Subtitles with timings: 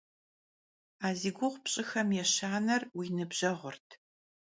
[1.07, 3.87] A zi guğu pş'ıxem yêşaner vui nıbjeğurt.